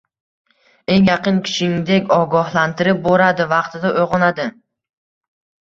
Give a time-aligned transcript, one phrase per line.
[0.93, 4.49] eng yaqin kishingdek ogohlantirib boradi, vaqtida uyg’otadi…